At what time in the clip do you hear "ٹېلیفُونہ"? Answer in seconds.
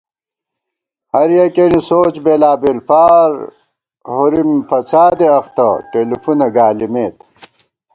5.91-6.47